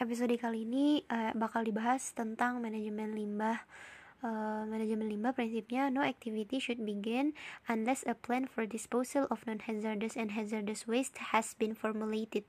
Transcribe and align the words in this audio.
episode 0.00 0.32
kali 0.40 0.64
ini 0.64 1.04
uh, 1.12 1.36
bakal 1.36 1.60
dibahas 1.60 2.16
tentang 2.16 2.64
manajemen 2.64 3.12
limbah. 3.12 3.60
Uh, 4.20 4.68
manajemen 4.68 5.08
limbah 5.08 5.32
prinsipnya 5.32 5.88
no 5.88 6.04
activity 6.04 6.60
should 6.60 6.80
begin 6.84 7.32
unless 7.72 8.04
a 8.04 8.12
plan 8.12 8.44
for 8.44 8.68
disposal 8.68 9.24
of 9.32 9.40
non-hazardous 9.48 10.12
and 10.12 10.36
hazardous 10.36 10.84
waste 10.88 11.32
has 11.36 11.52
been 11.56 11.76
formulated. 11.76 12.48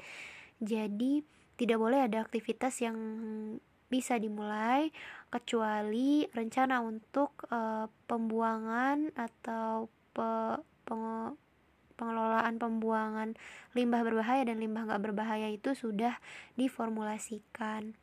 Jadi 0.64 1.24
tidak 1.60 1.80
boleh 1.80 2.08
ada 2.08 2.24
aktivitas 2.24 2.80
yang 2.80 2.96
bisa 3.92 4.16
dimulai 4.16 4.92
kecuali 5.28 6.28
rencana 6.32 6.80
untuk 6.80 7.36
uh, 7.52 7.92
pembuangan 8.08 9.12
atau 9.16 9.92
pe, 10.16 10.60
pengelolaan 11.94 12.58
pembuangan 12.58 13.36
limbah 13.76 14.02
berbahaya 14.04 14.48
dan 14.48 14.60
limbah 14.60 14.88
nggak 14.88 15.04
berbahaya 15.04 15.52
itu 15.52 15.76
sudah 15.76 16.18
diformulasikan. 16.60 17.96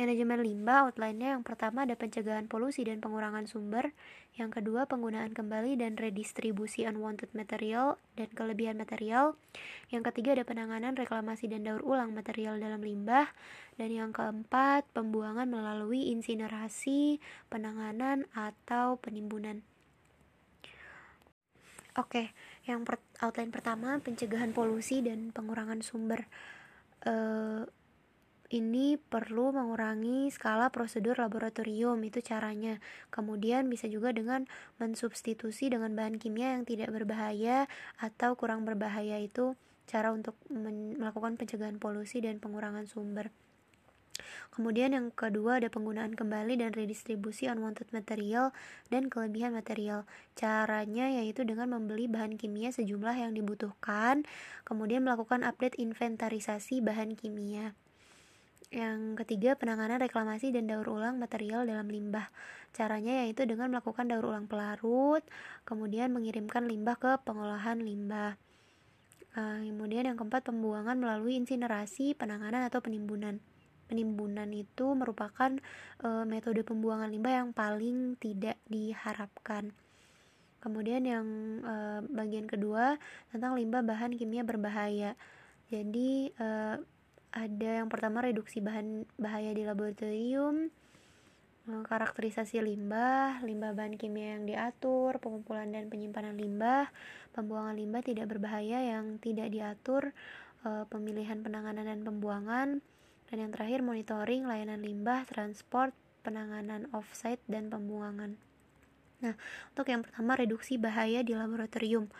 Manajemen 0.00 0.40
limbah 0.40 0.88
outline-nya 0.88 1.36
yang 1.36 1.44
pertama 1.44 1.84
ada 1.84 1.92
pencegahan 1.92 2.48
polusi 2.48 2.88
dan 2.88 3.04
pengurangan 3.04 3.44
sumber, 3.44 3.92
yang 4.32 4.48
kedua 4.48 4.88
penggunaan 4.88 5.36
kembali 5.36 5.76
dan 5.76 5.98
redistribusi 5.98 6.88
unwanted 6.88 7.28
material 7.36 8.00
dan 8.16 8.32
kelebihan 8.32 8.80
material, 8.80 9.36
yang 9.92 10.00
ketiga 10.00 10.32
ada 10.38 10.48
penanganan 10.48 10.96
reklamasi 10.96 11.52
dan 11.52 11.68
daur 11.68 11.84
ulang 11.84 12.16
material 12.16 12.56
dalam 12.56 12.80
limbah, 12.80 13.28
dan 13.76 13.92
yang 13.92 14.14
keempat 14.16 14.88
pembuangan 14.96 15.50
melalui 15.52 16.08
insinerasi, 16.08 17.20
penanganan 17.52 18.24
atau 18.32 18.96
penimbunan. 18.96 19.60
Oke, 21.98 22.32
yang 22.70 22.86
per 22.86 23.02
outline 23.18 23.50
pertama 23.50 23.98
pencegahan 23.98 24.54
polusi 24.54 25.02
dan 25.02 25.34
pengurangan 25.34 25.82
sumber. 25.82 26.30
Uh, 27.02 27.66
ini 28.50 28.98
perlu 28.98 29.54
mengurangi 29.54 30.26
skala 30.34 30.74
prosedur 30.74 31.14
laboratorium 31.22 32.02
itu 32.02 32.18
caranya. 32.18 32.82
Kemudian 33.14 33.70
bisa 33.70 33.86
juga 33.86 34.10
dengan 34.10 34.50
mensubstitusi 34.82 35.70
dengan 35.70 35.94
bahan 35.94 36.18
kimia 36.18 36.58
yang 36.58 36.66
tidak 36.66 36.90
berbahaya 36.90 37.70
atau 38.02 38.34
kurang 38.34 38.66
berbahaya 38.66 39.22
itu 39.22 39.54
cara 39.86 40.10
untuk 40.10 40.34
melakukan 40.50 41.38
pencegahan 41.38 41.78
polusi 41.78 42.18
dan 42.22 42.42
pengurangan 42.42 42.90
sumber. 42.90 43.30
Kemudian 44.50 44.92
yang 44.92 45.08
kedua 45.14 45.62
ada 45.62 45.68
penggunaan 45.70 46.18
kembali 46.18 46.58
dan 46.58 46.74
redistribusi 46.74 47.46
unwanted 47.46 47.90
material 47.94 48.50
dan 48.88 49.06
kelebihan 49.06 49.54
material. 49.54 50.08
Caranya 50.34 51.08
yaitu 51.10 51.46
dengan 51.46 51.72
membeli 51.72 52.10
bahan 52.10 52.36
kimia 52.40 52.74
sejumlah 52.74 53.16
yang 53.16 53.32
dibutuhkan, 53.32 54.26
kemudian 54.66 55.06
melakukan 55.06 55.46
update 55.46 55.78
inventarisasi 55.78 56.82
bahan 56.82 57.14
kimia. 57.14 57.72
Yang 58.70 59.26
ketiga, 59.26 59.58
penanganan 59.58 59.98
reklamasi 59.98 60.54
dan 60.54 60.70
daur 60.70 60.86
ulang 60.86 61.18
material 61.18 61.66
dalam 61.66 61.90
limbah. 61.90 62.30
Caranya 62.70 63.26
yaitu 63.26 63.42
dengan 63.42 63.74
melakukan 63.74 64.06
daur 64.06 64.30
ulang 64.30 64.46
pelarut, 64.46 65.26
kemudian 65.66 66.14
mengirimkan 66.14 66.70
limbah 66.70 66.94
ke 66.94 67.18
pengolahan 67.26 67.82
limbah. 67.82 68.38
Uh, 69.34 69.58
kemudian 69.66 70.06
yang 70.06 70.14
keempat, 70.14 70.46
pembuangan 70.46 70.94
melalui 71.02 71.34
insinerasi, 71.34 72.14
penanganan 72.14 72.62
atau 72.62 72.78
penimbunan 72.78 73.42
penimbunan 73.90 74.46
itu 74.54 74.94
merupakan 74.94 75.50
e, 75.98 76.08
metode 76.22 76.62
pembuangan 76.62 77.10
limbah 77.10 77.42
yang 77.42 77.50
paling 77.50 78.14
tidak 78.22 78.54
diharapkan. 78.70 79.74
Kemudian 80.62 81.02
yang 81.02 81.26
e, 81.66 81.74
bagian 82.06 82.46
kedua 82.46 82.94
tentang 83.34 83.58
limbah 83.58 83.82
bahan 83.82 84.14
kimia 84.14 84.46
berbahaya. 84.46 85.18
Jadi 85.66 86.30
e, 86.30 86.48
ada 87.34 87.70
yang 87.82 87.90
pertama 87.90 88.22
reduksi 88.22 88.62
bahan 88.62 89.06
bahaya 89.18 89.50
di 89.50 89.66
laboratorium, 89.66 90.70
karakterisasi 91.70 92.58
limbah, 92.58 93.38
limbah 93.46 93.70
bahan 93.70 93.94
kimia 93.94 94.34
yang 94.34 94.50
diatur, 94.50 95.22
pengumpulan 95.22 95.70
dan 95.70 95.86
penyimpanan 95.86 96.34
limbah, 96.34 96.90
pembuangan 97.30 97.78
limbah 97.78 98.02
tidak 98.02 98.26
berbahaya 98.26 98.82
yang 98.82 99.22
tidak 99.22 99.54
diatur, 99.54 100.10
pemilihan 100.90 101.38
penanganan 101.38 101.86
dan 101.86 102.02
pembuangan, 102.02 102.82
dan 103.30 103.46
yang 103.46 103.52
terakhir, 103.54 103.80
monitoring 103.86 104.42
layanan 104.44 104.82
limbah, 104.82 105.22
transport, 105.30 105.94
penanganan 106.26 106.90
offsite, 106.90 107.40
dan 107.46 107.70
pembuangan. 107.70 108.34
Nah, 109.22 109.38
untuk 109.70 109.86
yang 109.86 110.02
pertama, 110.02 110.34
reduksi 110.34 110.76
bahaya 110.76 111.22
di 111.22 111.38
laboratorium. 111.38 112.10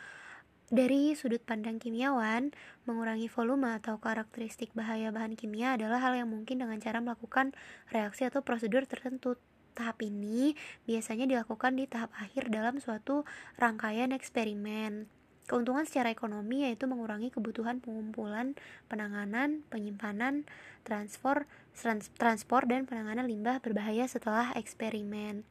Dari 0.70 1.18
sudut 1.18 1.42
pandang 1.42 1.82
kimiawan, 1.82 2.54
mengurangi 2.86 3.26
volume 3.26 3.74
atau 3.74 3.98
karakteristik 3.98 4.70
bahaya 4.70 5.10
bahan 5.10 5.34
kimia 5.34 5.74
adalah 5.74 5.98
hal 5.98 6.14
yang 6.14 6.30
mungkin 6.30 6.62
dengan 6.62 6.78
cara 6.78 7.02
melakukan 7.02 7.50
reaksi 7.90 8.22
atau 8.22 8.46
prosedur 8.46 8.86
tertentu. 8.86 9.34
Tahap 9.74 9.98
ini 10.06 10.54
biasanya 10.86 11.26
dilakukan 11.26 11.74
di 11.74 11.90
tahap 11.90 12.14
akhir 12.14 12.54
dalam 12.54 12.78
suatu 12.78 13.26
rangkaian 13.58 14.14
eksperimen. 14.14 15.10
Keuntungan 15.48 15.88
secara 15.88 16.12
ekonomi 16.12 16.68
yaitu 16.68 16.84
mengurangi 16.90 17.32
kebutuhan 17.32 17.78
pengumpulan, 17.78 18.58
penanganan, 18.86 19.62
penyimpanan, 19.72 20.48
transfer, 20.84 21.48
trans 21.74 22.12
transport 22.18 22.68
dan 22.68 22.84
penanganan 22.84 23.26
limbah 23.26 23.58
berbahaya 23.62 24.04
setelah 24.06 24.52
eksperimen. 24.54 25.42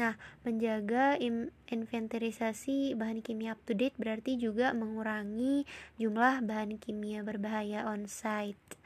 Nah, 0.00 0.16
menjaga 0.40 1.20
inventarisasi 1.68 2.96
bahan 2.96 3.20
kimia 3.20 3.52
up 3.52 3.60
to 3.68 3.76
date 3.76 3.92
berarti 4.00 4.40
juga 4.40 4.72
mengurangi 4.72 5.68
jumlah 6.00 6.40
bahan 6.40 6.80
kimia 6.80 7.20
berbahaya 7.20 7.84
on 7.84 8.08
site. 8.08 8.80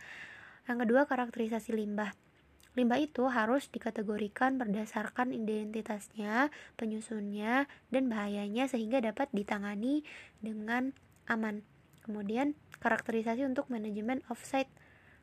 Yang 0.66 0.78
kedua, 0.82 1.06
karakterisasi 1.06 1.70
limbah. 1.78 2.10
Limbah 2.76 3.00
itu 3.00 3.24
harus 3.32 3.72
dikategorikan 3.72 4.60
berdasarkan 4.60 5.32
identitasnya, 5.32 6.52
penyusunnya, 6.76 7.64
dan 7.88 8.12
bahayanya 8.12 8.68
sehingga 8.68 9.00
dapat 9.00 9.32
ditangani 9.32 10.04
dengan 10.44 10.92
aman. 11.24 11.64
Kemudian, 12.04 12.52
karakterisasi 12.84 13.48
untuk 13.48 13.72
manajemen 13.72 14.20
offsite. 14.28 14.68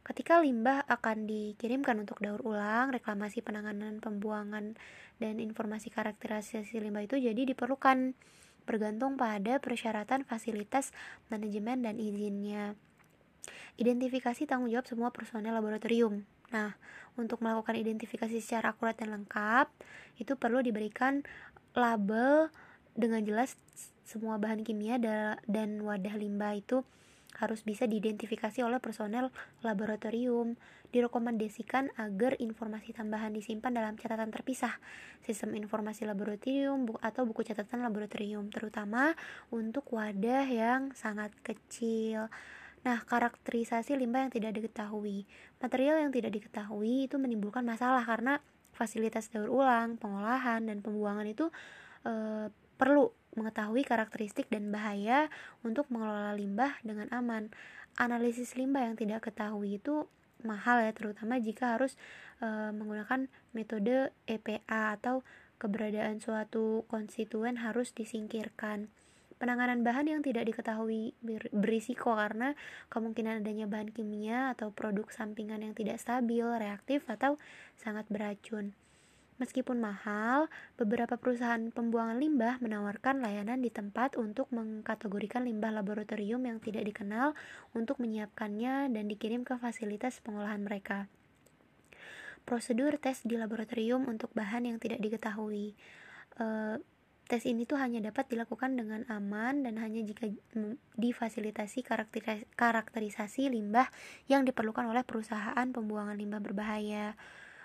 Ketika 0.04 0.42
limbah 0.44 0.84
akan 0.90 1.30
dikirimkan 1.30 1.96
untuk 1.96 2.20
daur 2.20 2.44
ulang, 2.44 2.92
reklamasi 2.92 3.40
penanganan 3.40 4.04
pembuangan, 4.04 4.76
dan 5.22 5.40
informasi 5.40 5.94
karakterisasi 5.94 6.82
limbah 6.82 7.08
itu 7.08 7.16
jadi 7.22 7.40
diperlukan 7.48 8.18
bergantung 8.66 9.16
pada 9.16 9.62
persyaratan 9.62 10.26
fasilitas 10.26 10.92
manajemen 11.30 11.86
dan 11.86 12.02
izinnya. 12.02 12.76
Identifikasi 13.80 14.44
tanggung 14.50 14.74
jawab 14.74 14.90
semua 14.90 15.10
personel 15.14 15.56
laboratorium. 15.56 16.28
Nah, 16.54 16.78
untuk 17.18 17.42
melakukan 17.42 17.74
identifikasi 17.74 18.38
secara 18.38 18.78
akurat 18.78 18.94
dan 18.94 19.10
lengkap, 19.10 19.68
itu 20.22 20.38
perlu 20.38 20.62
diberikan 20.62 21.26
label 21.74 22.54
dengan 22.94 23.26
jelas 23.26 23.58
semua 24.06 24.38
bahan 24.38 24.62
kimia 24.62 25.02
dan 25.50 25.70
wadah 25.82 26.14
limbah 26.14 26.54
itu 26.54 26.86
harus 27.42 27.66
bisa 27.66 27.90
diidentifikasi 27.90 28.62
oleh 28.62 28.78
personel 28.78 29.34
laboratorium. 29.66 30.54
Direkomendasikan 30.94 31.90
agar 31.98 32.38
informasi 32.38 32.94
tambahan 32.94 33.34
disimpan 33.34 33.74
dalam 33.74 33.98
catatan 33.98 34.30
terpisah, 34.30 34.78
sistem 35.26 35.58
informasi 35.58 36.06
laboratorium 36.06 36.86
atau 37.02 37.26
buku 37.26 37.42
catatan 37.42 37.82
laboratorium, 37.82 38.54
terutama 38.54 39.18
untuk 39.50 39.90
wadah 39.90 40.46
yang 40.46 40.94
sangat 40.94 41.34
kecil. 41.42 42.30
Nah, 42.84 43.00
karakterisasi 43.08 43.96
limbah 43.96 44.28
yang 44.28 44.34
tidak 44.34 44.60
diketahui. 44.60 45.24
Material 45.64 46.04
yang 46.04 46.12
tidak 46.12 46.36
diketahui 46.36 47.08
itu 47.08 47.16
menimbulkan 47.16 47.64
masalah 47.64 48.04
karena 48.04 48.44
fasilitas 48.76 49.32
daur 49.32 49.48
ulang, 49.48 49.96
pengolahan, 49.96 50.68
dan 50.68 50.84
pembuangan 50.84 51.24
itu 51.24 51.48
e, 52.04 52.12
perlu 52.76 53.16
mengetahui 53.40 53.88
karakteristik 53.88 54.52
dan 54.52 54.68
bahaya 54.70 55.32
untuk 55.64 55.88
mengelola 55.88 56.36
limbah 56.36 56.76
dengan 56.84 57.08
aman. 57.16 57.50
Analisis 57.96 58.60
limbah 58.60 58.84
yang 58.84 59.00
tidak 59.00 59.32
ketahui 59.32 59.80
itu 59.80 60.12
mahal 60.44 60.84
ya, 60.84 60.92
terutama 60.92 61.40
jika 61.40 61.80
harus 61.80 61.96
e, 62.44 62.48
menggunakan 62.76 63.32
metode 63.56 64.12
EPA 64.28 65.00
atau 65.00 65.24
keberadaan 65.56 66.20
suatu 66.20 66.84
konstituen 66.92 67.64
harus 67.64 67.96
disingkirkan. 67.96 68.92
Penanganan 69.44 69.84
bahan 69.84 70.08
yang 70.08 70.22
tidak 70.24 70.48
diketahui 70.48 71.20
berisiko 71.52 72.16
karena 72.16 72.56
kemungkinan 72.88 73.44
adanya 73.44 73.68
bahan 73.68 73.92
kimia 73.92 74.56
atau 74.56 74.72
produk 74.72 75.04
sampingan 75.12 75.60
yang 75.60 75.76
tidak 75.76 76.00
stabil, 76.00 76.48
reaktif, 76.48 77.04
atau 77.12 77.36
sangat 77.76 78.08
beracun. 78.08 78.72
Meskipun 79.44 79.84
mahal, 79.84 80.48
beberapa 80.80 81.20
perusahaan 81.20 81.60
pembuangan 81.76 82.24
limbah 82.24 82.64
menawarkan 82.64 83.20
layanan 83.20 83.60
di 83.60 83.68
tempat 83.68 84.16
untuk 84.16 84.48
mengkategorikan 84.56 85.44
limbah 85.44 85.76
laboratorium 85.76 86.40
yang 86.48 86.64
tidak 86.64 86.88
dikenal 86.88 87.36
untuk 87.76 88.00
menyiapkannya 88.00 88.96
dan 88.96 89.06
dikirim 89.12 89.44
ke 89.44 89.60
fasilitas 89.60 90.24
pengolahan 90.24 90.64
mereka. 90.64 91.12
Prosedur 92.48 92.96
tes 92.96 93.20
di 93.28 93.36
laboratorium 93.36 94.08
untuk 94.08 94.32
bahan 94.32 94.72
yang 94.72 94.80
tidak 94.80 95.04
diketahui. 95.04 95.76
E, 96.40 96.46
Tes 97.24 97.48
ini 97.48 97.64
tuh 97.64 97.80
hanya 97.80 98.04
dapat 98.04 98.28
dilakukan 98.28 98.76
dengan 98.76 99.08
aman 99.08 99.64
dan 99.64 99.80
hanya 99.80 100.04
jika 100.04 100.28
difasilitasi 101.00 101.82
karakterisasi 102.54 103.48
limbah 103.48 103.88
yang 104.28 104.44
diperlukan 104.44 104.84
oleh 104.84 105.08
perusahaan 105.08 105.64
pembuangan 105.72 106.20
limbah 106.20 106.44
berbahaya. 106.44 107.16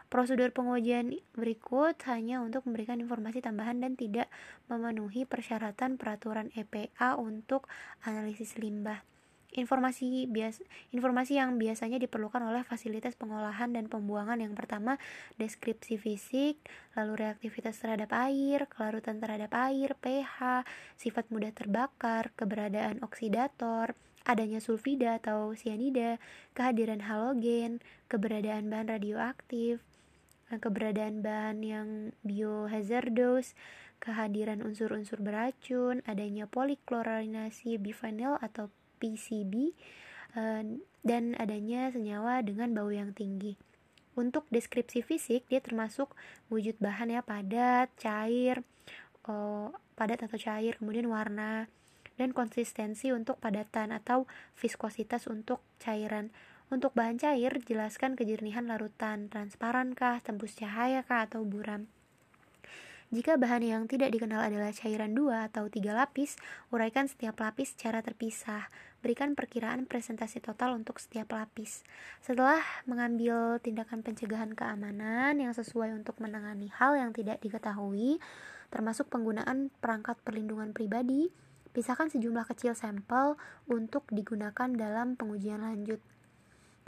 Prosedur 0.08 0.56
pengujian 0.56 1.12
berikut 1.36 2.00
hanya 2.08 2.40
untuk 2.40 2.64
memberikan 2.64 2.96
informasi 2.96 3.44
tambahan 3.44 3.84
dan 3.84 3.92
tidak 3.92 4.32
memenuhi 4.72 5.28
persyaratan 5.28 6.00
peraturan 6.00 6.48
EPA 6.56 7.20
untuk 7.20 7.68
analisis 8.06 8.56
limbah. 8.56 9.04
Informasi 9.48 10.28
bias 10.28 10.60
informasi 10.92 11.40
yang 11.40 11.56
biasanya 11.56 11.96
diperlukan 11.96 12.44
oleh 12.44 12.68
fasilitas 12.68 13.16
pengolahan 13.16 13.72
dan 13.72 13.88
pembuangan. 13.88 14.36
Yang 14.36 14.60
pertama 14.60 15.00
deskripsi 15.40 15.96
fisik, 15.96 16.60
lalu 16.92 17.24
reaktivitas 17.24 17.80
terhadap 17.80 18.12
air, 18.12 18.68
kelarutan 18.68 19.16
terhadap 19.24 19.48
air, 19.56 19.96
pH, 19.96 20.68
sifat 21.00 21.32
mudah 21.32 21.48
terbakar, 21.56 22.28
keberadaan 22.36 23.00
oksidator, 23.00 23.96
adanya 24.28 24.60
sulfida 24.60 25.16
atau 25.16 25.56
sianida, 25.56 26.20
kehadiran 26.52 27.00
halogen, 27.08 27.80
keberadaan 28.12 28.68
bahan 28.68 29.00
radioaktif, 29.00 29.80
keberadaan 30.52 31.24
bahan 31.24 31.64
yang 31.64 31.88
biohazardous, 32.20 33.56
kehadiran 34.00 34.60
unsur-unsur 34.60 35.24
beracun, 35.24 36.04
adanya 36.04 36.44
poliklorinasi 36.44 37.76
bifenil 37.76 38.36
atau 38.40 38.68
PCB 38.98 39.72
eh, 40.34 40.64
dan 41.06 41.24
adanya 41.38 41.88
senyawa 41.94 42.42
dengan 42.42 42.74
bau 42.74 42.90
yang 42.90 43.14
tinggi. 43.14 43.56
Untuk 44.18 44.50
deskripsi 44.50 45.06
fisik 45.06 45.46
dia 45.46 45.62
termasuk 45.62 46.10
wujud 46.50 46.74
bahan 46.82 47.14
ya 47.14 47.22
padat, 47.22 47.86
cair, 48.02 48.66
uh, 49.30 49.70
padat 49.94 50.26
atau 50.26 50.34
cair, 50.34 50.74
kemudian 50.74 51.06
warna 51.06 51.70
dan 52.18 52.34
konsistensi 52.34 53.14
untuk 53.14 53.38
padatan 53.38 53.94
atau 53.94 54.26
viskositas 54.58 55.30
untuk 55.30 55.62
cairan. 55.78 56.34
Untuk 56.68 56.92
bahan 56.98 57.16
cair, 57.16 57.62
jelaskan 57.62 58.18
kejernihan 58.18 58.66
larutan, 58.66 59.30
transparankah, 59.30 60.20
tembus 60.20 60.58
cahaya 60.58 61.06
kah, 61.06 61.24
atau 61.24 61.46
buram. 61.46 61.86
Jika 63.08 63.40
bahan 63.40 63.64
yang 63.64 63.82
tidak 63.88 64.12
dikenal 64.12 64.52
adalah 64.52 64.68
cairan 64.68 65.16
dua 65.16 65.48
atau 65.48 65.64
tiga 65.72 65.96
lapis, 65.96 66.36
uraikan 66.68 67.08
setiap 67.08 67.40
lapis 67.40 67.72
secara 67.72 68.04
terpisah. 68.04 68.68
Berikan 69.00 69.32
perkiraan 69.32 69.88
presentasi 69.88 70.44
total 70.44 70.76
untuk 70.76 71.00
setiap 71.00 71.32
lapis. 71.32 71.88
Setelah 72.20 72.60
mengambil 72.84 73.64
tindakan 73.64 74.04
pencegahan 74.04 74.52
keamanan 74.52 75.40
yang 75.40 75.56
sesuai 75.56 75.96
untuk 75.96 76.20
menangani 76.20 76.68
hal 76.68 77.00
yang 77.00 77.16
tidak 77.16 77.40
diketahui, 77.40 78.20
termasuk 78.68 79.08
penggunaan 79.08 79.72
perangkat 79.80 80.20
perlindungan 80.20 80.76
pribadi, 80.76 81.32
pisahkan 81.72 82.12
sejumlah 82.12 82.44
kecil 82.44 82.76
sampel 82.76 83.40
untuk 83.72 84.04
digunakan 84.12 84.68
dalam 84.68 85.16
pengujian 85.16 85.64
lanjut. 85.64 86.04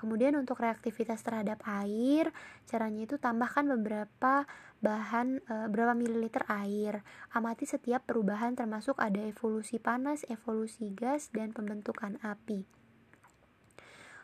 Kemudian 0.00 0.32
untuk 0.40 0.64
reaktivitas 0.64 1.20
terhadap 1.20 1.60
air, 1.68 2.32
caranya 2.64 3.04
itu 3.04 3.20
tambahkan 3.20 3.68
beberapa 3.68 4.48
bahan 4.80 5.44
e, 5.44 5.54
berapa 5.68 5.92
mililiter 5.92 6.48
air. 6.48 7.04
Amati 7.36 7.68
setiap 7.68 8.08
perubahan 8.08 8.56
termasuk 8.56 8.96
ada 8.96 9.20
evolusi 9.20 9.76
panas, 9.76 10.24
evolusi 10.32 10.88
gas 10.96 11.28
dan 11.36 11.52
pembentukan 11.52 12.16
api. 12.24 12.64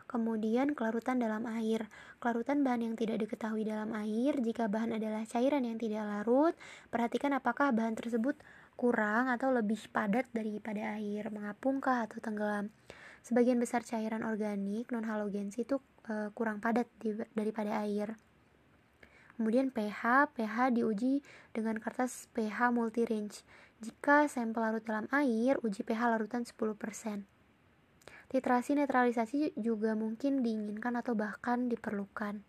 Kemudian 0.09 0.73
kelarutan 0.73 1.21
dalam 1.21 1.45
air. 1.45 1.93
Kelarutan 2.17 2.65
bahan 2.65 2.81
yang 2.81 2.95
tidak 2.97 3.21
diketahui 3.29 3.61
dalam 3.61 3.93
air, 3.93 4.33
jika 4.41 4.65
bahan 4.65 4.97
adalah 4.97 5.29
cairan 5.29 5.61
yang 5.61 5.77
tidak 5.77 6.09
larut, 6.09 6.57
perhatikan 6.89 7.37
apakah 7.37 7.69
bahan 7.69 7.93
tersebut 7.93 8.33
kurang 8.73 9.29
atau 9.29 9.53
lebih 9.53 9.77
padat 9.93 10.25
daripada 10.33 10.97
air, 10.97 11.29
mengapungkah 11.29 12.09
atau 12.09 12.17
tenggelam 12.17 12.73
sebagian 13.27 13.59
besar 13.59 13.83
cairan 13.83 14.23
organik 14.23 14.87
non 14.95 15.03
halogensi 15.03 15.67
itu 15.67 15.83
e, 16.07 16.31
kurang 16.31 16.63
padat 16.63 16.87
di, 16.95 17.11
daripada 17.35 17.83
air. 17.83 18.15
Kemudian 19.35 19.67
pH, 19.69 20.31
pH 20.31 20.71
diuji 20.71 21.19
dengan 21.51 21.75
kertas 21.77 22.31
pH 22.31 22.71
multi 22.71 23.03
range. 23.03 23.43
Jika 23.83 24.31
sampel 24.31 24.63
larut 24.63 24.81
dalam 24.81 25.05
air, 25.11 25.59
uji 25.61 25.83
pH 25.83 26.07
larutan 26.07 26.47
10%. 26.47 26.55
Titrasi 28.31 28.71
netralisasi 28.79 29.53
juga 29.59 29.93
mungkin 29.93 30.41
diinginkan 30.41 30.95
atau 30.95 31.13
bahkan 31.13 31.67
diperlukan. 31.67 32.41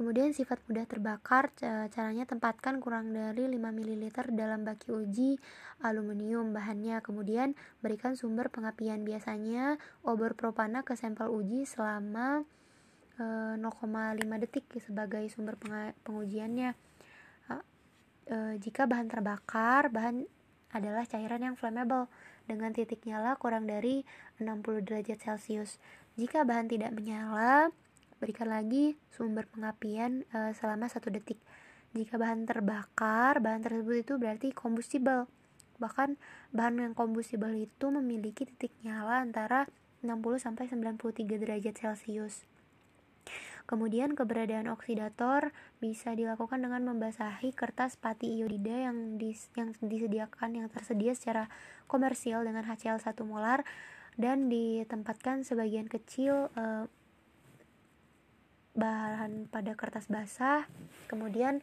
Kemudian 0.00 0.32
sifat 0.32 0.64
mudah 0.64 0.88
terbakar, 0.88 1.52
caranya 1.92 2.24
tempatkan 2.24 2.80
kurang 2.80 3.12
dari 3.12 3.44
5 3.44 3.60
ml 3.60 4.32
dalam 4.32 4.64
baki 4.64 4.96
uji 4.96 5.36
aluminium 5.84 6.56
bahannya. 6.56 7.04
Kemudian 7.04 7.52
berikan 7.84 8.16
sumber 8.16 8.48
pengapian 8.48 9.04
biasanya 9.04 9.76
obor 10.00 10.32
propana 10.32 10.80
ke 10.80 10.96
sampel 10.96 11.28
uji 11.28 11.68
selama 11.68 12.48
0,5 13.20 13.60
detik 14.40 14.64
sebagai 14.80 15.20
sumber 15.28 15.60
pengujiannya. 16.00 16.72
Jika 18.56 18.88
bahan 18.88 19.04
terbakar, 19.04 19.92
bahan 19.92 20.24
adalah 20.72 21.04
cairan 21.04 21.44
yang 21.44 21.60
flammable 21.60 22.08
dengan 22.48 22.72
titik 22.72 23.04
nyala 23.04 23.36
kurang 23.36 23.68
dari 23.68 24.08
60 24.40 24.80
derajat 24.80 25.20
Celcius. 25.20 25.76
Jika 26.16 26.48
bahan 26.48 26.72
tidak 26.72 26.96
menyala, 26.96 27.68
berikan 28.20 28.52
lagi 28.52 28.94
sumber 29.10 29.48
pengapian 29.48 30.28
e, 30.30 30.52
selama 30.54 30.86
satu 30.86 31.08
detik. 31.10 31.40
Jika 31.96 32.20
bahan 32.20 32.46
terbakar 32.46 33.42
bahan 33.42 33.66
tersebut 33.66 34.06
itu 34.06 34.14
berarti 34.20 34.54
kombustibel 34.54 35.26
bahkan 35.80 36.20
bahan 36.52 36.76
yang 36.76 36.94
kombustibel 36.94 37.50
itu 37.56 37.88
memiliki 37.88 38.44
titik 38.44 38.70
nyala 38.84 39.24
antara 39.24 39.66
60 40.04 40.20
sampai 40.36 40.68
93 40.68 41.40
derajat 41.40 41.74
celcius. 41.74 42.44
Kemudian 43.64 44.18
keberadaan 44.18 44.66
oksidator 44.66 45.54
bisa 45.78 46.12
dilakukan 46.12 46.58
dengan 46.58 46.82
membasahi 46.90 47.54
kertas 47.54 47.94
pati 47.94 48.26
iodida 48.42 48.90
yang 48.90 49.14
dis, 49.16 49.46
yang 49.54 49.72
disediakan 49.78 50.58
yang 50.58 50.66
tersedia 50.66 51.14
secara 51.14 51.46
komersial 51.86 52.42
dengan 52.42 52.66
HCl 52.66 52.98
1 52.98 53.14
molar 53.22 53.62
dan 54.18 54.50
ditempatkan 54.50 55.46
sebagian 55.46 55.86
kecil 55.86 56.50
e, 56.58 56.90
bahan 58.80 59.52
pada 59.52 59.76
kertas 59.76 60.08
basah 60.08 60.64
kemudian 61.12 61.60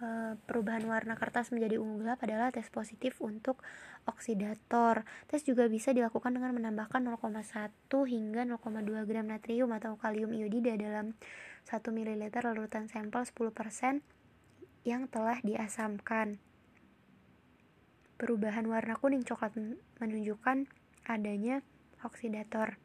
e, 0.00 0.34
perubahan 0.48 0.82
warna 0.88 1.14
kertas 1.14 1.52
menjadi 1.52 1.76
ungu 1.76 2.00
gelap 2.00 2.24
adalah 2.24 2.48
tes 2.48 2.66
positif 2.72 3.20
untuk 3.20 3.60
oksidator. 4.08 5.04
Tes 5.28 5.44
juga 5.44 5.68
bisa 5.68 5.92
dilakukan 5.92 6.32
dengan 6.32 6.56
menambahkan 6.56 7.04
0,1 7.04 7.88
hingga 7.88 8.42
0,2 8.48 9.08
gram 9.08 9.26
natrium 9.28 9.70
atau 9.76 10.00
kalium 10.00 10.32
iodida 10.32 10.76
dalam 10.80 11.12
1 11.68 11.80
ml 11.80 12.22
larutan 12.32 12.88
sampel 12.88 13.24
10% 13.24 14.00
yang 14.84 15.08
telah 15.08 15.40
diasamkan. 15.40 16.36
Perubahan 18.20 18.68
warna 18.68 18.94
kuning 18.96 19.24
coklat 19.24 19.56
menunjukkan 20.00 20.68
adanya 21.08 21.64
oksidator 22.04 22.76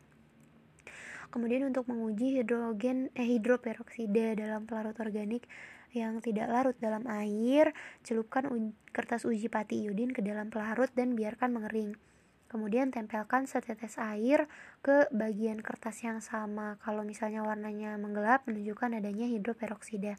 Kemudian 1.29 1.69
untuk 1.69 1.86
menguji 1.86 2.41
hidrogen 2.41 3.13
eh, 3.13 3.25
hidroperoksida 3.38 4.33
dalam 4.33 4.65
pelarut 4.65 4.98
organik 4.98 5.45
yang 5.93 6.21
tidak 6.21 6.50
larut 6.50 6.77
dalam 6.77 7.05
air, 7.09 7.74
celupkan 8.05 8.45
kertas 8.93 9.25
uji 9.25 9.50
pati 9.50 9.86
iodin 9.86 10.13
ke 10.13 10.21
dalam 10.21 10.53
pelarut 10.53 10.89
dan 10.93 11.17
biarkan 11.17 11.53
mengering. 11.53 11.98
Kemudian 12.50 12.89
tempelkan 12.89 13.45
setetes 13.45 14.01
air 14.01 14.50
ke 14.81 15.05
bagian 15.13 15.62
kertas 15.62 16.01
yang 16.01 16.17
sama. 16.17 16.81
Kalau 16.81 17.05
misalnya 17.05 17.45
warnanya 17.45 17.93
menggelap 18.01 18.41
menunjukkan 18.50 18.98
adanya 18.98 19.29
hidroperoksida. 19.29 20.17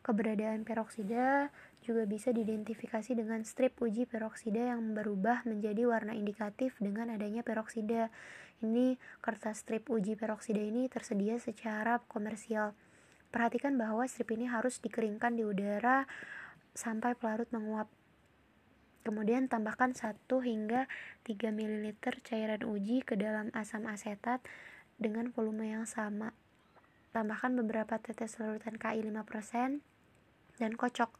Keberadaan 0.00 0.64
peroksida 0.64 1.52
juga 1.84 2.08
bisa 2.08 2.32
diidentifikasi 2.32 3.12
dengan 3.12 3.44
strip 3.44 3.76
uji 3.84 4.08
peroksida 4.08 4.72
yang 4.72 4.96
berubah 4.96 5.44
menjadi 5.44 5.84
warna 5.84 6.16
indikatif 6.16 6.72
dengan 6.80 7.12
adanya 7.12 7.44
peroksida. 7.44 8.08
Ini 8.64 8.96
kertas 9.20 9.60
strip 9.60 9.92
uji 9.92 10.16
peroksida 10.16 10.64
ini 10.64 10.88
tersedia 10.88 11.36
secara 11.36 12.00
komersial. 12.08 12.72
Perhatikan 13.28 13.76
bahwa 13.76 14.08
strip 14.08 14.32
ini 14.32 14.48
harus 14.48 14.80
dikeringkan 14.80 15.36
di 15.36 15.44
udara 15.44 16.08
sampai 16.72 17.12
pelarut 17.12 17.52
menguap. 17.52 17.92
Kemudian 19.04 19.52
tambahkan 19.52 19.92
1 19.92 20.24
hingga 20.26 20.88
3 21.28 21.52
ml 21.52 21.92
cairan 22.24 22.64
uji 22.64 23.04
ke 23.04 23.20
dalam 23.20 23.52
asam 23.52 23.84
asetat 23.84 24.40
dengan 24.96 25.28
volume 25.28 25.76
yang 25.76 25.84
sama. 25.84 26.32
Tambahkan 27.12 27.52
beberapa 27.52 28.00
tetes 28.00 28.40
larutan 28.40 28.80
KI 28.80 29.04
5% 29.04 29.84
dan 30.58 30.72
kocok. 30.74 31.12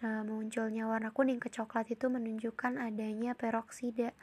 Nah, 0.00 0.24
munculnya 0.24 0.88
warna 0.88 1.12
kuning 1.12 1.36
ke 1.36 1.52
coklat 1.52 1.92
itu 1.92 2.08
menunjukkan 2.08 2.80
adanya 2.80 3.36
peroksida. 3.36 4.16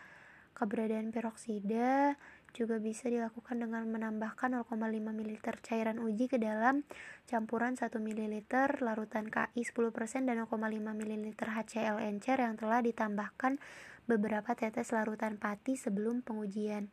Keberadaan 0.57 1.13
peroksida 1.13 2.17
juga 2.49 2.81
bisa 2.81 3.13
dilakukan 3.13 3.61
dengan 3.61 3.85
menambahkan 3.85 4.57
0,5 4.57 4.73
ml 4.89 5.37
cairan 5.61 6.01
uji 6.01 6.25
ke 6.25 6.41
dalam 6.41 6.81
campuran 7.29 7.77
1 7.77 7.93
ml 7.93 8.33
larutan 8.81 9.29
KI 9.29 9.61
10% 9.61 10.25
dan 10.25 10.41
0,5 10.41 10.57
ml 10.81 11.25
HCl 11.37 12.01
encer 12.01 12.41
yang 12.41 12.57
telah 12.57 12.81
ditambahkan 12.81 13.61
beberapa 14.09 14.57
tetes 14.57 14.89
larutan 14.89 15.37
pati 15.37 15.77
sebelum 15.77 16.25
pengujian. 16.25 16.89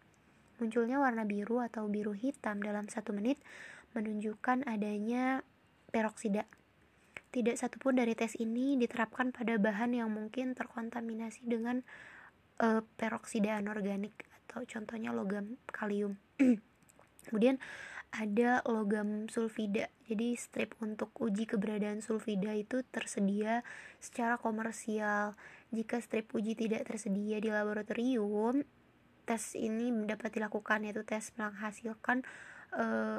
Munculnya 0.61 1.01
warna 1.01 1.25
biru 1.25 1.65
atau 1.65 1.89
biru 1.89 2.13
hitam 2.13 2.61
dalam 2.61 2.93
satu 2.93 3.17
menit 3.17 3.41
menunjukkan 3.97 4.69
adanya 4.69 5.41
peroksida. 5.89 6.45
Tidak 7.35 7.59
satupun 7.59 7.99
dari 7.99 8.15
tes 8.15 8.39
ini 8.39 8.79
diterapkan 8.79 9.35
pada 9.35 9.59
bahan 9.59 9.99
yang 9.99 10.07
mungkin 10.15 10.55
terkontaminasi 10.55 11.43
dengan 11.51 11.83
uh, 12.63 12.87
peroksida 12.95 13.59
anorganik 13.59 14.15
atau 14.47 14.63
contohnya 14.63 15.11
logam 15.11 15.59
kalium. 15.67 16.15
Kemudian 17.27 17.59
ada 18.15 18.63
logam 18.71 19.27
sulfida. 19.27 19.91
Jadi 20.07 20.39
strip 20.39 20.79
untuk 20.79 21.11
uji 21.19 21.51
keberadaan 21.51 21.99
sulfida 21.99 22.55
itu 22.55 22.87
tersedia 22.87 23.67
secara 23.99 24.39
komersial. 24.39 25.35
Jika 25.75 25.99
strip 25.99 26.31
uji 26.31 26.55
tidak 26.55 26.87
tersedia 26.87 27.43
di 27.43 27.51
laboratorium 27.51 28.63
tes 29.25 29.57
ini 29.57 29.91
dapat 30.05 30.37
dilakukan 30.37 30.85
yaitu 30.85 31.03
tes 31.03 31.33
menghasilkan 31.41 32.23
uh, 32.77 33.19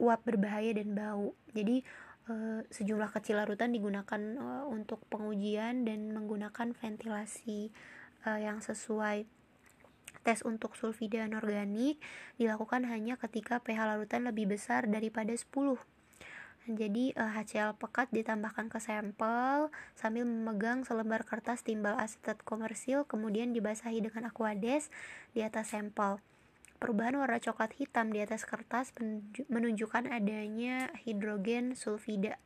uap 0.00 0.20
berbahaya 0.24 0.72
dan 0.72 0.96
bau. 0.96 1.34
Jadi 1.52 1.84
uh, 2.28 2.60
sejumlah 2.68 3.10
kecil 3.14 3.40
larutan 3.40 3.72
digunakan 3.72 4.20
uh, 4.38 4.64
untuk 4.68 5.00
pengujian 5.08 5.86
dan 5.88 6.12
menggunakan 6.12 6.74
ventilasi 6.76 7.72
uh, 8.26 8.38
yang 8.38 8.60
sesuai 8.60 9.24
Tes 10.22 10.46
untuk 10.46 10.78
sulfida 10.78 11.26
anorganik 11.26 11.98
dilakukan 12.38 12.86
hanya 12.86 13.18
ketika 13.18 13.58
pH 13.58 13.90
larutan 13.90 14.22
lebih 14.22 14.54
besar 14.54 14.86
daripada 14.86 15.34
10. 15.34 15.48
Jadi 16.62 17.10
eh, 17.10 17.30
HCl 17.34 17.74
pekat 17.74 18.14
ditambahkan 18.14 18.70
ke 18.70 18.78
sampel 18.78 19.74
sambil 19.98 20.22
memegang 20.22 20.86
selembar 20.86 21.26
kertas 21.26 21.66
timbal 21.66 21.98
asetat 21.98 22.38
komersil 22.46 23.02
kemudian 23.02 23.50
dibasahi 23.50 23.98
dengan 23.98 24.30
aquades 24.30 24.94
di 25.34 25.42
atas 25.42 25.74
sampel. 25.74 26.22
Perubahan 26.82 27.14
warna 27.14 27.38
coklat 27.38 27.78
hitam 27.78 28.10
di 28.10 28.18
atas 28.18 28.42
kertas 28.42 28.90
menunjukkan 29.46 30.10
adanya 30.10 30.90
hidrogen 31.06 31.78
sulfida. 31.78 32.42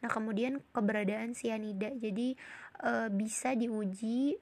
Nah, 0.00 0.08
kemudian 0.08 0.64
keberadaan 0.72 1.36
sianida. 1.36 1.92
Jadi 1.92 2.32
e, 2.80 2.90
bisa 3.12 3.52
diuji 3.52 4.40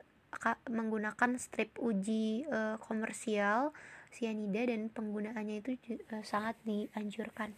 menggunakan 0.71 1.35
strip 1.43 1.75
uji 1.83 2.47
uh, 2.47 2.79
komersial 2.79 3.75
sianida 4.15 4.63
dan 4.67 4.87
penggunaannya 4.91 5.57
itu 5.59 5.75
uh, 6.15 6.23
sangat 6.23 6.55
dianjurkan. 6.63 7.55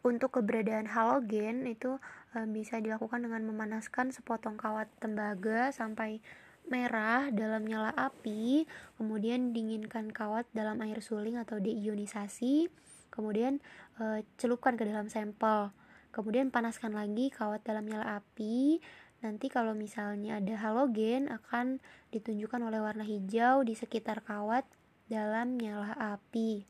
Untuk 0.00 0.40
keberadaan 0.40 0.88
halogen 0.88 1.68
itu 1.68 2.00
uh, 2.32 2.46
bisa 2.48 2.80
dilakukan 2.80 3.28
dengan 3.28 3.44
memanaskan 3.44 4.12
sepotong 4.12 4.56
kawat 4.56 4.88
tembaga 5.00 5.68
sampai 5.68 6.24
merah 6.68 7.28
dalam 7.30 7.64
nyala 7.68 7.92
api, 7.92 8.64
kemudian 8.96 9.52
dinginkan 9.52 10.08
kawat 10.10 10.48
dalam 10.56 10.80
air 10.80 10.98
suling 11.04 11.36
atau 11.36 11.60
deionisasi, 11.60 12.72
kemudian 13.12 13.60
e, 14.00 14.24
celupkan 14.40 14.74
ke 14.74 14.88
dalam 14.88 15.12
sampel. 15.12 15.70
Kemudian 16.14 16.54
panaskan 16.54 16.94
lagi 16.94 17.28
kawat 17.34 17.66
dalam 17.66 17.90
nyala 17.90 18.22
api, 18.22 18.78
Nanti 19.24 19.48
kalau 19.48 19.72
misalnya 19.72 20.36
ada 20.36 20.52
halogen 20.60 21.32
akan 21.32 21.80
ditunjukkan 22.12 22.60
oleh 22.60 22.76
warna 22.76 23.08
hijau 23.08 23.64
di 23.64 23.72
sekitar 23.72 24.20
kawat 24.20 24.68
dalam 25.08 25.56
nyala 25.56 25.96
api. 25.96 26.68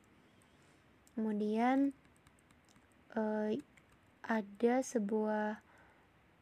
Kemudian 1.19 1.91
eh, 3.19 3.59
ada 4.23 4.75
sebuah 4.87 5.64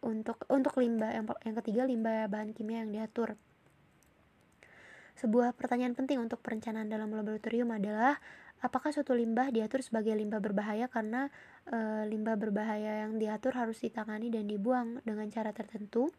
untuk 0.03 0.45
untuk 0.51 0.75
limbah 0.79 1.15
yang 1.15 1.25
yang 1.47 1.57
ketiga 1.63 1.83
limbah 1.87 2.27
bahan 2.29 2.51
kimia 2.53 2.83
yang 2.85 2.91
diatur. 2.91 3.39
Sebuah 5.17 5.55
pertanyaan 5.55 5.95
penting 5.95 6.19
untuk 6.19 6.43
perencanaan 6.43 6.91
dalam 6.91 7.13
laboratorium 7.15 7.71
adalah 7.71 8.19
apakah 8.59 8.91
suatu 8.91 9.15
limbah 9.15 9.55
diatur 9.55 9.79
sebagai 9.85 10.15
limbah 10.19 10.43
berbahaya 10.43 10.91
karena 10.91 11.31
e, 11.69 12.09
limbah 12.11 12.35
berbahaya 12.35 13.07
yang 13.07 13.23
diatur 13.23 13.55
harus 13.55 13.79
ditangani 13.79 14.33
dan 14.33 14.51
dibuang 14.51 14.99
dengan 15.07 15.29
cara 15.31 15.55
tertentu. 15.55 16.11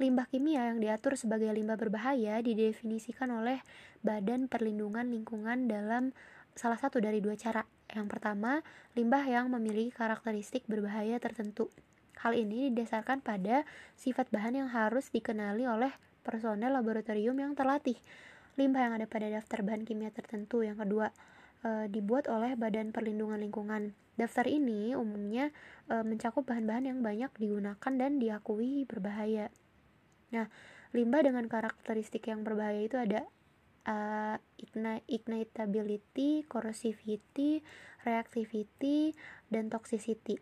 Limbah 0.00 0.26
kimia 0.32 0.72
yang 0.72 0.80
diatur 0.80 1.14
sebagai 1.14 1.52
limbah 1.52 1.76
berbahaya 1.76 2.40
didefinisikan 2.40 3.28
oleh 3.28 3.60
Badan 4.00 4.48
Perlindungan 4.48 5.12
Lingkungan 5.12 5.68
dalam 5.68 6.16
salah 6.56 6.80
satu 6.80 7.04
dari 7.04 7.20
dua 7.20 7.36
cara. 7.36 7.68
Yang 7.92 8.06
pertama, 8.08 8.64
limbah 8.96 9.28
yang 9.28 9.52
memiliki 9.52 9.92
karakteristik 9.92 10.64
berbahaya 10.64 11.20
tertentu. 11.20 11.68
Hal 12.20 12.36
ini 12.36 12.68
didasarkan 12.68 13.24
pada 13.24 13.64
sifat 13.96 14.28
bahan 14.28 14.60
yang 14.60 14.68
harus 14.68 15.08
dikenali 15.08 15.64
oleh 15.64 15.88
personel 16.20 16.76
laboratorium 16.76 17.36
yang 17.40 17.56
terlatih. 17.56 17.96
Limbah 18.60 18.80
yang 18.84 18.94
ada 19.00 19.06
pada 19.08 19.32
daftar 19.32 19.64
bahan 19.64 19.88
kimia 19.88 20.12
tertentu. 20.12 20.60
Yang 20.60 20.84
kedua, 20.84 21.06
e, 21.64 21.88
dibuat 21.88 22.28
oleh 22.28 22.60
Badan 22.60 22.92
Perlindungan 22.92 23.40
Lingkungan. 23.40 23.96
Daftar 24.20 24.44
ini 24.52 24.92
umumnya 24.92 25.48
e, 25.88 26.04
mencakup 26.04 26.44
bahan-bahan 26.44 26.92
yang 26.92 27.00
banyak 27.00 27.32
digunakan 27.40 27.92
dan 27.96 28.20
diakui 28.20 28.84
berbahaya. 28.84 29.48
Nah, 30.36 30.52
limbah 30.92 31.24
dengan 31.24 31.48
karakteristik 31.48 32.28
yang 32.28 32.44
berbahaya 32.44 32.84
itu 32.84 33.00
ada 33.00 33.24
uh, 33.86 34.36
ignitability, 35.08 36.44
corrosivity, 36.46 37.64
reactivity, 38.04 39.14
dan 39.48 39.72
toxicity. 39.72 40.38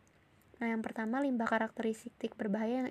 Nah, 0.58 0.66
yang 0.74 0.82
pertama 0.82 1.22
limbah 1.22 1.46
karakteristik 1.46 2.34
berbahaya 2.34 2.86
yang 2.86 2.90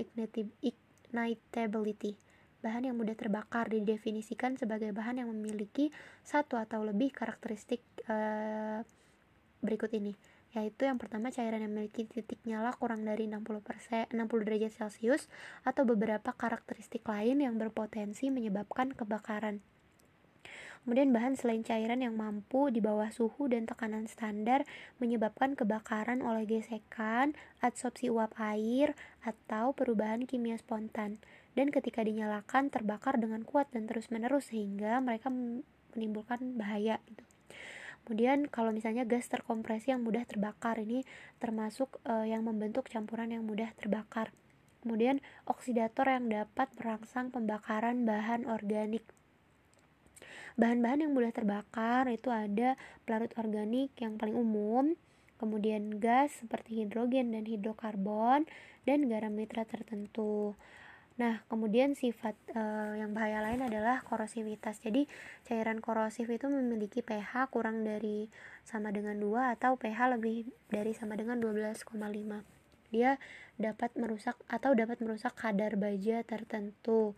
ignitability 0.63 2.15
bahan 2.61 2.89
yang 2.89 2.97
mudah 2.97 3.13
terbakar 3.13 3.69
didefinisikan 3.69 4.57
sebagai 4.57 4.89
bahan 4.89 5.21
yang 5.21 5.29
memiliki 5.29 5.93
satu 6.25 6.57
atau 6.57 6.81
lebih 6.81 7.13
karakteristik 7.13 7.85
uh, 8.09 8.81
berikut 9.61 9.93
ini 9.93 10.17
yaitu 10.55 10.87
yang 10.87 10.97
pertama 10.97 11.29
cairan 11.29 11.61
yang 11.61 11.75
memiliki 11.75 12.07
titik 12.07 12.39
nyala 12.47 12.73
kurang 12.73 13.03
dari 13.03 13.27
60%, 13.29 14.09
60 14.15 14.47
derajat 14.47 14.71
Celcius 14.73 15.29
atau 15.61 15.83
beberapa 15.83 16.33
karakteristik 16.33 17.03
lain 17.05 17.43
yang 17.43 17.59
berpotensi 17.59 18.31
menyebabkan 18.31 18.95
kebakaran. 18.95 19.61
Kemudian 20.83 21.09
bahan 21.15 21.39
selain 21.39 21.63
cairan 21.65 22.03
yang 22.03 22.13
mampu 22.13 22.69
di 22.69 22.83
bawah 22.83 23.09
suhu 23.09 23.49
dan 23.49 23.65
tekanan 23.65 24.05
standar 24.05 24.67
menyebabkan 25.01 25.57
kebakaran 25.57 26.19
oleh 26.25 26.43
gesekan, 26.43 27.33
adsorpsi 27.63 28.11
uap 28.11 28.35
air, 28.37 28.93
atau 29.25 29.73
perubahan 29.73 30.27
kimia 30.27 30.59
spontan 30.59 31.17
dan 31.57 31.73
ketika 31.73 32.05
dinyalakan 32.05 32.69
terbakar 32.69 33.17
dengan 33.17 33.41
kuat 33.41 33.65
dan 33.73 33.89
terus-menerus 33.89 34.53
sehingga 34.53 35.01
mereka 35.01 35.33
menimbulkan 35.33 36.53
bahaya 36.53 37.01
gitu. 37.09 37.25
Kemudian 38.05 38.47
kalau 38.47 38.71
misalnya 38.71 39.03
gas 39.03 39.27
terkompresi 39.27 39.91
yang 39.91 39.99
mudah 39.99 40.23
terbakar 40.23 40.79
ini 40.79 41.03
termasuk 41.43 41.99
uh, 42.07 42.23
yang 42.23 42.45
membentuk 42.45 42.87
campuran 42.87 43.35
yang 43.35 43.43
mudah 43.43 43.67
terbakar. 43.75 44.31
Kemudian 44.79 45.19
oksidator 45.43 46.07
yang 46.07 46.31
dapat 46.31 46.71
merangsang 46.79 47.35
pembakaran 47.35 48.07
bahan 48.07 48.47
organik. 48.47 49.03
Bahan-bahan 50.57 51.05
yang 51.05 51.13
mudah 51.13 51.29
terbakar 51.29 52.09
itu 52.09 52.33
ada 52.33 52.73
pelarut 53.05 53.29
organik 53.37 53.93
yang 54.01 54.17
paling 54.17 54.33
umum, 54.33 54.97
kemudian 55.37 56.01
gas 56.01 56.33
seperti 56.41 56.83
hidrogen 56.83 57.29
dan 57.33 57.45
hidrokarbon 57.45 58.49
dan 58.89 58.99
garam 59.05 59.37
nitrat 59.37 59.69
tertentu. 59.69 60.57
Nah, 61.17 61.41
kemudian 61.49 61.97
sifat 61.97 62.37
e, 62.53 62.61
yang 63.01 63.09
bahaya 63.17 63.41
lain 63.41 63.65
adalah 63.65 64.05
korosivitas. 64.05 64.77
Jadi, 64.77 65.09
cairan 65.49 65.81
korosif 65.81 66.29
itu 66.29 66.45
memiliki 66.45 67.01
pH 67.01 67.49
kurang 67.49 67.81
dari 67.81 68.29
sama 68.61 68.93
dengan 68.93 69.17
2 69.17 69.57
atau 69.57 69.81
pH 69.81 70.13
lebih 70.13 70.45
dari 70.69 70.93
sama 70.93 71.17
dengan 71.17 71.41
12,5. 71.41 71.97
Dia 72.93 73.17
dapat 73.57 73.97
merusak 73.97 74.37
atau 74.45 74.77
dapat 74.77 75.01
merusak 75.01 75.33
kadar 75.33 75.73
baja 75.73 76.21
tertentu. 76.21 77.17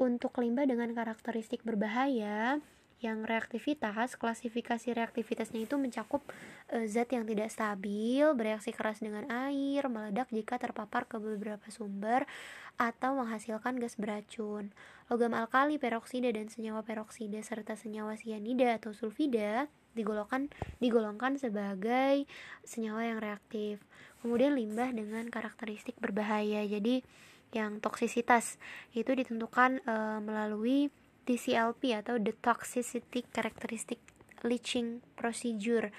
Untuk 0.00 0.36
limbah 0.40 0.64
dengan 0.68 0.92
karakteristik 0.96 1.62
berbahaya, 1.62 2.60
yang 3.02 3.26
reaktivitas, 3.26 4.14
klasifikasi 4.14 4.94
reaktivitasnya 4.94 5.66
itu 5.66 5.74
mencakup 5.74 6.22
e, 6.70 6.86
zat 6.86 7.10
yang 7.10 7.26
tidak 7.26 7.50
stabil, 7.50 8.22
bereaksi 8.38 8.70
keras 8.70 9.02
dengan 9.02 9.26
air, 9.26 9.90
meledak 9.90 10.30
jika 10.30 10.56
terpapar 10.62 11.10
ke 11.10 11.18
beberapa 11.18 11.66
sumber, 11.68 12.30
atau 12.78 13.18
menghasilkan 13.18 13.82
gas 13.82 13.98
beracun. 13.98 14.70
Logam 15.10 15.34
alkali, 15.34 15.82
peroksida, 15.82 16.30
dan 16.30 16.46
senyawa 16.46 16.86
peroksida 16.86 17.42
serta 17.42 17.74
senyawa 17.74 18.14
sianida 18.14 18.78
atau 18.78 18.94
sulfida 18.94 19.66
digolongkan 19.92 20.48
digolongkan 20.80 21.36
sebagai 21.36 22.24
senyawa 22.64 23.12
yang 23.12 23.18
reaktif. 23.20 23.84
Kemudian 24.24 24.56
limbah 24.56 24.88
dengan 24.94 25.28
karakteristik 25.28 25.98
berbahaya. 26.00 26.64
Jadi 26.64 27.04
yang 27.52 27.78
toksisitas 27.84 28.56
itu 28.96 29.12
ditentukan 29.12 29.84
e, 29.84 29.94
melalui 30.24 30.88
TCLP 31.28 31.94
atau 32.02 32.18
the 32.18 32.34
toxicity 32.40 33.22
characteristic 33.30 34.00
leaching 34.42 35.04
procedure 35.14 35.92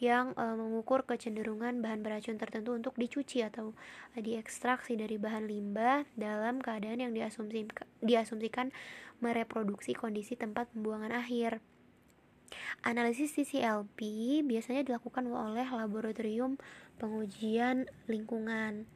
yang 0.00 0.32
e, 0.38 0.44
mengukur 0.56 1.04
kecenderungan 1.04 1.84
bahan 1.84 2.00
beracun 2.00 2.40
tertentu 2.40 2.72
untuk 2.72 2.96
dicuci 2.96 3.44
atau 3.44 3.76
e, 4.16 4.24
diekstraksi 4.24 4.96
dari 4.96 5.20
bahan 5.20 5.44
limbah 5.50 6.08
dalam 6.16 6.62
keadaan 6.62 7.04
yang 7.04 7.12
diasumsi, 7.12 7.68
diasumsikan 8.00 8.72
mereproduksi 9.20 9.92
kondisi 9.92 10.38
tempat 10.38 10.72
pembuangan 10.72 11.12
akhir. 11.12 11.60
Analisis 12.82 13.36
TCLP 13.36 14.00
biasanya 14.42 14.82
dilakukan 14.82 15.28
oleh 15.28 15.68
laboratorium 15.68 16.58
pengujian 16.98 17.86
lingkungan. 18.10 18.88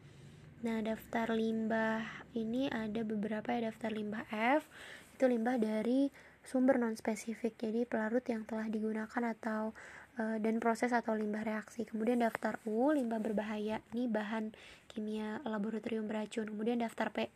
Nah, 0.65 0.81
daftar 0.81 1.29
limbah 1.37 2.25
ini 2.33 2.73
ada 2.73 3.05
beberapa 3.05 3.53
ya 3.53 3.69
daftar 3.69 3.93
limbah 3.93 4.25
F. 4.33 4.65
Itu 5.13 5.29
limbah 5.29 5.61
dari 5.61 6.09
sumber 6.41 6.81
non 6.81 6.97
spesifik 6.97 7.69
jadi 7.69 7.85
pelarut 7.85 8.25
yang 8.25 8.49
telah 8.49 8.73
digunakan 8.73 9.37
atau 9.37 9.77
e, 10.17 10.41
dan 10.41 10.65
proses 10.65 10.97
atau 10.97 11.13
limbah 11.13 11.45
reaksi. 11.45 11.85
Kemudian 11.85 12.25
daftar 12.25 12.57
U 12.65 12.97
limbah 12.97 13.21
berbahaya. 13.21 13.85
Ini 13.93 14.09
bahan 14.09 14.57
kimia 14.89 15.45
laboratorium 15.45 16.09
beracun. 16.09 16.49
Kemudian 16.49 16.81
daftar 16.81 17.13
P. 17.13 17.29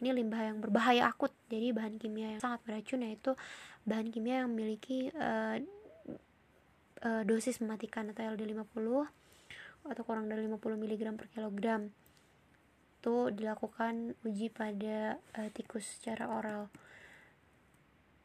Ini 0.00 0.16
limbah 0.16 0.48
yang 0.48 0.64
berbahaya 0.64 1.12
akut 1.12 1.36
jadi 1.52 1.76
bahan 1.76 2.00
kimia 2.00 2.32
yang 2.32 2.40
sangat 2.40 2.64
beracun 2.64 3.04
yaitu 3.04 3.36
bahan 3.84 4.08
kimia 4.08 4.40
yang 4.40 4.48
memiliki 4.48 5.12
e, 5.12 5.60
e, 7.04 7.10
dosis 7.28 7.60
mematikan 7.60 8.08
atau 8.08 8.24
LD50 8.24 8.88
atau 9.84 10.02
kurang 10.08 10.32
dari 10.32 10.48
50 10.48 10.80
mg 10.80 11.02
per 11.12 11.28
kilogram 11.28 11.92
itu 13.04 13.28
dilakukan 13.36 14.16
uji 14.24 14.48
pada 14.48 15.20
uh, 15.36 15.48
tikus 15.52 15.84
secara 15.84 16.24
oral 16.32 16.72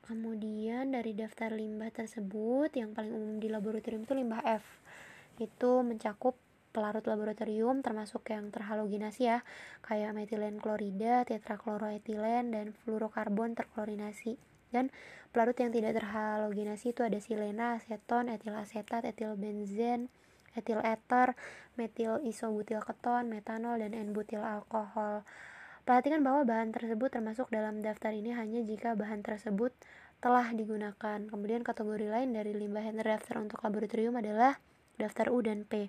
Kemudian 0.09 0.95
dari 0.95 1.13
daftar 1.13 1.53
limbah 1.53 1.93
tersebut 1.93 2.73
yang 2.73 2.97
paling 2.97 3.13
umum 3.13 3.37
di 3.37 3.45
laboratorium 3.45 4.09
itu 4.09 4.17
limbah 4.17 4.41
F. 4.41 4.65
Itu 5.37 5.85
mencakup 5.85 6.33
pelarut 6.73 7.05
laboratorium 7.05 7.85
termasuk 7.85 8.25
yang 8.33 8.49
terhalogenasi 8.49 9.29
ya, 9.29 9.45
kayak 9.85 10.17
metilen 10.17 10.57
klorida, 10.57 11.29
tetrakloroetilen 11.29 12.57
dan 12.57 12.73
fluorokarbon 12.81 13.53
terklorinasi. 13.53 14.41
Dan 14.73 14.89
pelarut 15.29 15.61
yang 15.61 15.69
tidak 15.69 16.01
terhalogenasi 16.01 16.97
itu 16.97 17.05
ada 17.05 17.21
silena, 17.21 17.77
aseton, 17.77 18.33
etil 18.33 18.57
asetat, 18.57 19.05
etil 19.05 19.37
benzen, 19.37 20.09
etil 20.57 20.81
eter, 20.81 21.37
metil 21.77 22.21
isobutil 22.25 22.81
keton, 22.81 23.29
metanol 23.29 23.77
dan 23.77 23.93
N-butil 23.93 24.41
alkohol. 24.41 25.27
Perhatikan 25.85 26.21
bahwa 26.21 26.45
bahan 26.45 26.69
tersebut 26.69 27.09
termasuk 27.09 27.49
dalam 27.49 27.81
daftar 27.81 28.13
ini 28.13 28.29
hanya 28.37 28.61
jika 28.61 28.93
bahan 28.93 29.25
tersebut 29.25 29.73
telah 30.19 30.51
digunakan. 30.51 31.19
Kemudian 31.25 31.65
kategori 31.65 32.07
lain 32.11 32.29
dari 32.35 32.53
limbah 32.53 32.83
yang 32.83 32.99
terdaftar 32.99 33.41
untuk 33.41 33.63
laboratorium 33.63 34.13
adalah 34.19 34.59
daftar 34.99 35.31
U 35.31 35.39
dan 35.39 35.63
P 35.63 35.87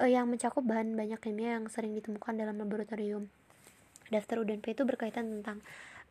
eh, 0.00 0.10
yang 0.10 0.26
mencakup 0.26 0.64
bahan 0.64 0.96
banyak 0.96 1.20
kimia 1.20 1.60
yang 1.60 1.68
sering 1.68 1.92
ditemukan 1.94 2.34
dalam 2.34 2.56
laboratorium. 2.56 3.28
Daftar 4.08 4.40
U 4.40 4.44
dan 4.48 4.64
P 4.64 4.72
itu 4.72 4.88
berkaitan 4.88 5.28
tentang 5.28 5.60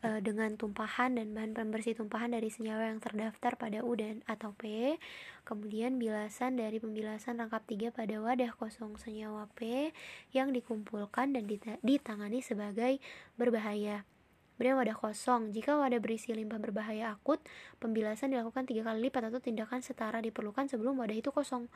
uh, 0.04 0.20
dengan 0.22 0.54
tumpahan 0.60 1.18
dan 1.18 1.34
bahan 1.34 1.58
pembersih 1.58 1.98
tumpahan 1.98 2.34
dari 2.34 2.52
senyawa 2.52 2.92
yang 2.94 3.00
terdaftar 3.02 3.58
pada 3.58 3.82
U 3.82 3.96
dan 3.98 4.22
atau 4.30 4.54
P. 4.54 4.96
Kemudian 5.48 5.98
bilasan 5.98 6.60
dari 6.60 6.78
pembilasan 6.78 7.40
rangkap 7.40 7.64
3 7.66 7.96
pada 7.96 8.16
wadah 8.20 8.52
kosong 8.60 9.00
senyawa 9.00 9.48
P 9.56 9.92
yang 10.36 10.52
dikumpulkan 10.52 11.34
dan 11.34 11.48
ditangani 11.82 12.44
sebagai 12.44 13.00
berbahaya. 13.40 14.04
Kemudian 14.58 14.74
wadah 14.74 14.98
kosong. 14.98 15.54
Jika 15.54 15.78
wadah 15.78 16.02
berisi 16.02 16.34
limbah 16.34 16.58
berbahaya 16.58 17.14
akut, 17.14 17.38
pembilasan 17.78 18.34
dilakukan 18.34 18.66
tiga 18.66 18.90
kali 18.90 19.06
lipat 19.06 19.30
atau 19.30 19.38
tindakan 19.38 19.86
setara 19.86 20.18
diperlukan 20.18 20.66
sebelum 20.66 20.98
wadah 20.98 21.14
itu 21.14 21.30
kosong. 21.30 21.70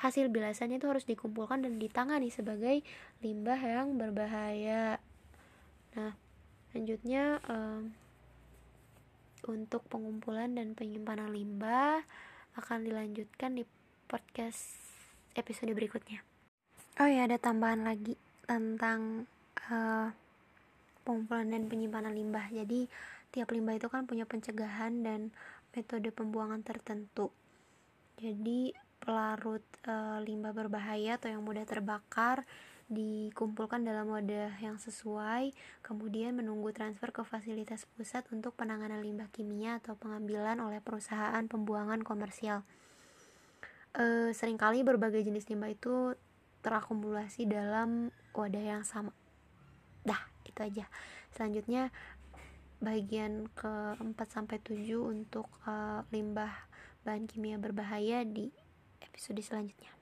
Hasil 0.00 0.32
bilasannya 0.32 0.80
itu 0.80 0.88
harus 0.88 1.04
dikumpulkan 1.04 1.60
dan 1.60 1.76
ditangani 1.76 2.32
sebagai 2.32 2.80
limbah 3.20 3.60
yang 3.60 4.00
berbahaya. 4.00 4.96
Nah, 5.92 6.16
selanjutnya 6.72 7.36
um, 7.52 7.92
untuk 9.44 9.84
pengumpulan 9.92 10.56
dan 10.56 10.72
penyimpanan 10.72 11.28
limbah 11.28 12.00
akan 12.56 12.88
dilanjutkan 12.88 13.60
di 13.60 13.68
podcast 14.08 14.80
episode 15.36 15.76
berikutnya. 15.76 16.24
Oh 16.96 17.08
ya, 17.08 17.28
ada 17.28 17.36
tambahan 17.36 17.84
lagi 17.84 18.16
tentang 18.48 19.28
uh, 19.68 20.08
pengumpulan 21.04 21.52
dan 21.52 21.68
penyimpanan 21.68 22.16
limbah. 22.16 22.48
Jadi, 22.48 22.88
tiap 23.28 23.52
limbah 23.52 23.76
itu 23.76 23.92
kan 23.92 24.08
punya 24.08 24.24
pencegahan 24.24 25.04
dan 25.04 25.28
metode 25.76 26.08
pembuangan 26.08 26.64
tertentu. 26.64 27.28
Jadi, 28.16 28.72
pelarut 29.02 29.66
e, 29.82 29.94
limbah 30.22 30.54
berbahaya 30.54 31.18
atau 31.18 31.26
yang 31.26 31.42
mudah 31.42 31.66
terbakar 31.66 32.46
dikumpulkan 32.92 33.80
dalam 33.82 34.12
wadah 34.12 34.52
yang 34.60 34.76
sesuai, 34.76 35.56
kemudian 35.80 36.36
menunggu 36.36 36.70
transfer 36.76 37.08
ke 37.08 37.24
fasilitas 37.24 37.88
pusat 37.96 38.28
untuk 38.28 38.52
penanganan 38.52 39.00
limbah 39.00 39.32
kimia 39.32 39.80
atau 39.80 39.96
pengambilan 39.96 40.60
oleh 40.60 40.84
perusahaan 40.84 41.40
pembuangan 41.48 42.04
komersial. 42.04 42.60
E, 43.96 44.36
sering 44.36 44.60
kali 44.60 44.84
berbagai 44.84 45.24
jenis 45.24 45.48
limbah 45.48 45.72
itu 45.72 46.12
terakumulasi 46.60 47.48
dalam 47.48 48.12
wadah 48.36 48.64
yang 48.78 48.84
sama. 48.84 49.10
Dah, 50.04 50.20
itu 50.44 50.60
aja. 50.60 50.84
Selanjutnya 51.32 51.88
bagian 52.82 53.46
ke-4 53.54 54.18
sampai 54.26 54.58
7 54.58 54.98
untuk 54.98 55.46
uh, 55.70 56.02
limbah 56.10 56.50
bahan 57.06 57.30
kimia 57.30 57.58
berbahaya 57.58 58.26
di 58.26 58.50
episode 59.02 59.38
selanjutnya. 59.38 60.01